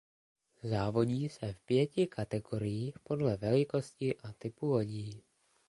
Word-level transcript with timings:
Závodí 0.63 1.29
se 1.29 1.53
v 1.53 1.59
pěti 1.59 2.07
kategoriích 2.07 2.99
podle 2.99 3.37
velikosti 3.37 4.15
a 4.17 4.33
typu 4.33 4.65
lodí. 4.65 5.23